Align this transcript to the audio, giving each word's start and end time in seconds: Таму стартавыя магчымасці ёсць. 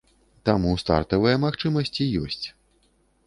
Таму 0.49 0.71
стартавыя 0.83 1.35
магчымасці 1.45 2.09
ёсць. 2.25 2.43